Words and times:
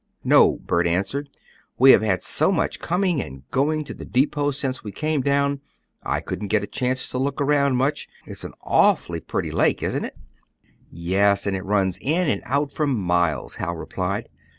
"No," 0.23 0.53
Bert 0.65 0.87
answered, 0.87 1.29
"we 1.77 1.91
have 1.91 2.01
had 2.01 2.23
so 2.23 2.51
much 2.51 2.79
coming 2.79 3.21
and 3.21 3.47
going 3.51 3.83
to 3.83 3.93
the 3.93 4.03
depot 4.03 4.49
since 4.49 4.83
we 4.83 4.91
came 4.91 5.21
down, 5.21 5.61
I 6.01 6.21
couldn't 6.21 6.47
get 6.47 6.63
a 6.63 6.65
chance 6.65 7.07
to 7.09 7.19
look 7.19 7.39
around 7.39 7.75
much. 7.75 8.07
It's 8.25 8.43
an 8.43 8.55
awfully 8.63 9.19
pretty 9.19 9.51
lake, 9.51 9.83
isn't 9.83 10.05
it?" 10.05 10.17
"Yes, 10.89 11.45
and 11.45 11.55
it 11.55 11.63
runs 11.63 11.99
in 12.01 12.27
and 12.27 12.41
out 12.45 12.71
for 12.71 12.87
miles," 12.87 13.57
Hal 13.57 13.75
replied. 13.75 14.27